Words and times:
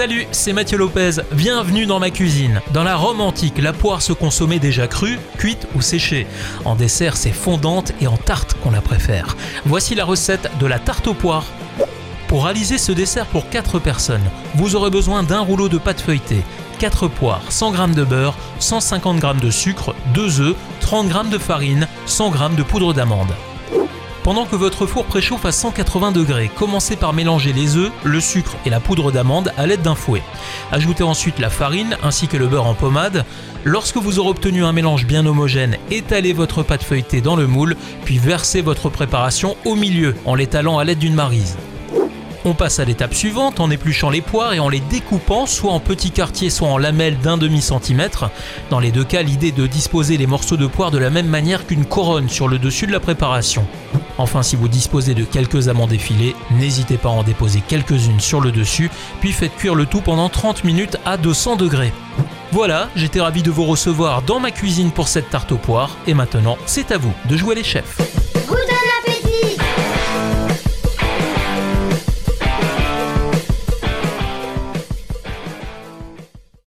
Salut, 0.00 0.26
c'est 0.32 0.54
Mathieu 0.54 0.78
Lopez, 0.78 1.16
bienvenue 1.32 1.84
dans 1.84 2.00
ma 2.00 2.08
cuisine. 2.08 2.62
Dans 2.72 2.84
la 2.84 2.96
Rome 2.96 3.20
antique, 3.20 3.58
la 3.58 3.74
poire 3.74 4.00
se 4.00 4.14
consommait 4.14 4.58
déjà 4.58 4.86
crue, 4.86 5.18
cuite 5.36 5.68
ou 5.74 5.82
séchée. 5.82 6.26
En 6.64 6.74
dessert, 6.74 7.18
c'est 7.18 7.32
fondante 7.32 7.92
et 8.00 8.06
en 8.06 8.16
tarte 8.16 8.54
qu'on 8.54 8.70
la 8.70 8.80
préfère. 8.80 9.36
Voici 9.66 9.94
la 9.94 10.06
recette 10.06 10.50
de 10.58 10.64
la 10.64 10.78
tarte 10.78 11.06
aux 11.06 11.12
poires. 11.12 11.44
Pour 12.28 12.46
réaliser 12.46 12.78
ce 12.78 12.92
dessert 12.92 13.26
pour 13.26 13.50
4 13.50 13.78
personnes, 13.78 14.24
vous 14.54 14.74
aurez 14.74 14.88
besoin 14.88 15.22
d'un 15.22 15.40
rouleau 15.40 15.68
de 15.68 15.76
pâte 15.76 16.00
feuilletée, 16.00 16.44
4 16.78 17.06
poires, 17.06 17.42
100 17.50 17.74
g 17.74 17.94
de 17.94 18.04
beurre, 18.04 18.38
150 18.58 19.20
g 19.20 19.26
de 19.38 19.50
sucre, 19.50 19.94
2 20.14 20.40
œufs, 20.40 20.56
30 20.80 21.12
g 21.12 21.30
de 21.30 21.36
farine, 21.36 21.86
100 22.06 22.32
g 22.32 22.38
de 22.56 22.62
poudre 22.62 22.94
d'amande. 22.94 23.34
Pendant 24.30 24.46
que 24.46 24.54
votre 24.54 24.86
four 24.86 25.06
préchauffe 25.06 25.44
à 25.44 25.50
180 25.50 26.12
degrés, 26.12 26.52
commencez 26.54 26.94
par 26.94 27.12
mélanger 27.12 27.52
les 27.52 27.76
œufs, 27.76 27.90
le 28.04 28.20
sucre 28.20 28.54
et 28.64 28.70
la 28.70 28.78
poudre 28.78 29.10
d'amande 29.10 29.52
à 29.56 29.66
l'aide 29.66 29.82
d'un 29.82 29.96
fouet. 29.96 30.22
Ajoutez 30.70 31.02
ensuite 31.02 31.40
la 31.40 31.50
farine 31.50 31.96
ainsi 32.04 32.28
que 32.28 32.36
le 32.36 32.46
beurre 32.46 32.68
en 32.68 32.74
pommade. 32.74 33.24
Lorsque 33.64 33.96
vous 33.96 34.20
aurez 34.20 34.28
obtenu 34.28 34.62
un 34.64 34.70
mélange 34.70 35.04
bien 35.04 35.26
homogène, 35.26 35.78
étalez 35.90 36.32
votre 36.32 36.62
pâte 36.62 36.84
feuilletée 36.84 37.20
dans 37.20 37.34
le 37.34 37.48
moule, 37.48 37.74
puis 38.04 38.18
versez 38.18 38.62
votre 38.62 38.88
préparation 38.88 39.56
au 39.64 39.74
milieu 39.74 40.14
en 40.24 40.36
l'étalant 40.36 40.78
à 40.78 40.84
l'aide 40.84 41.00
d'une 41.00 41.14
marise. 41.14 41.56
On 42.44 42.54
passe 42.54 42.78
à 42.78 42.84
l'étape 42.84 43.14
suivante 43.14 43.58
en 43.58 43.68
épluchant 43.68 44.10
les 44.10 44.22
poires 44.22 44.54
et 44.54 44.60
en 44.60 44.68
les 44.68 44.78
découpant 44.78 45.44
soit 45.46 45.72
en 45.72 45.80
petits 45.80 46.12
quartiers 46.12 46.50
soit 46.50 46.68
en 46.68 46.78
lamelles 46.78 47.18
d'un 47.18 47.36
demi 47.36 47.60
centimètre. 47.60 48.30
Dans 48.70 48.78
les 48.78 48.92
deux 48.92 49.04
cas, 49.04 49.22
l'idée 49.22 49.48
est 49.48 49.58
de 49.58 49.66
disposer 49.66 50.16
les 50.16 50.28
morceaux 50.28 50.56
de 50.56 50.68
poire 50.68 50.92
de 50.92 50.98
la 50.98 51.10
même 51.10 51.26
manière 51.26 51.66
qu'une 51.66 51.84
couronne 51.84 52.28
sur 52.28 52.46
le 52.46 52.60
dessus 52.60 52.86
de 52.86 52.92
la 52.92 53.00
préparation. 53.00 53.66
Enfin, 54.20 54.42
si 54.42 54.54
vous 54.54 54.68
disposez 54.68 55.14
de 55.14 55.24
quelques 55.24 55.68
amandes 55.68 55.94
effilées, 55.94 56.36
n'hésitez 56.50 56.98
pas 56.98 57.08
à 57.08 57.12
en 57.12 57.22
déposer 57.22 57.62
quelques-unes 57.66 58.20
sur 58.20 58.42
le 58.42 58.52
dessus, 58.52 58.90
puis 59.22 59.32
faites 59.32 59.56
cuire 59.56 59.74
le 59.74 59.86
tout 59.86 60.02
pendant 60.02 60.28
30 60.28 60.62
minutes 60.62 60.98
à 61.06 61.16
200 61.16 61.56
degrés. 61.56 61.90
Voilà, 62.52 62.90
j'étais 62.94 63.22
ravi 63.22 63.42
de 63.42 63.50
vous 63.50 63.64
recevoir 63.64 64.20
dans 64.20 64.38
ma 64.38 64.50
cuisine 64.50 64.90
pour 64.90 65.08
cette 65.08 65.30
tarte 65.30 65.52
aux 65.52 65.56
poires, 65.56 65.96
et 66.06 66.12
maintenant, 66.12 66.58
c'est 66.66 66.92
à 66.92 66.98
vous 66.98 67.14
de 67.30 67.36
jouer 67.38 67.54
les 67.54 67.64
chefs. 67.64 68.29